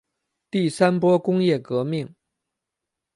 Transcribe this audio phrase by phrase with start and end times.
[0.49, 2.15] 第三波工业革命